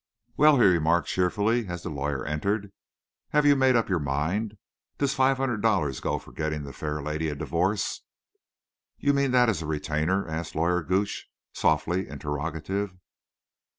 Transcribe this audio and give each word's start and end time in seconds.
"Well," 0.35 0.55
he 0.59 0.65
remarked, 0.65 1.09
cheerfully, 1.09 1.67
as 1.67 1.83
the 1.83 1.89
lawyer 1.91 2.25
entered, 2.25 2.71
"have 3.33 3.45
you 3.45 3.55
made 3.55 3.75
up 3.75 3.87
your 3.87 3.99
mind? 3.99 4.57
Does 4.97 5.13
five 5.13 5.37
hundred 5.37 5.61
dollars 5.61 5.99
go 5.99 6.17
for 6.17 6.31
getting 6.31 6.63
the 6.63 6.73
fair 6.73 7.03
lady 7.03 7.29
a 7.29 7.35
divorce?" 7.35 8.01
"You 8.97 9.13
mean 9.13 9.29
that 9.29 9.47
as 9.47 9.61
a 9.61 9.67
retainer?" 9.67 10.27
asked 10.27 10.55
Lawyer 10.55 10.81
Gooch, 10.81 11.29
softly 11.53 12.07
interrogative. 12.07 12.97